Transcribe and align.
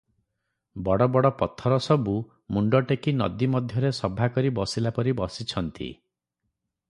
ବଡ଼ 0.85 1.07
ବଡ଼ 1.15 1.29
ପଥର 1.41 1.75
ସବୁ 1.87 2.15
ମୁଣ୍ଡ 2.57 2.81
ଟେକି 2.91 3.13
ନଦୀମଧ୍ୟରେ 3.19 3.93
ସଭା 3.99 4.29
କରି 4.39 4.53
ବସିଲା 4.61 4.95
ପରି 4.99 5.17
ବସିଛନ୍ତି। 5.23 5.93